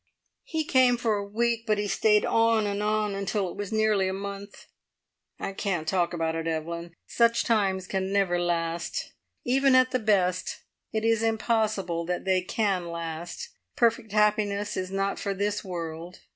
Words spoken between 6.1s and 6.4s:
about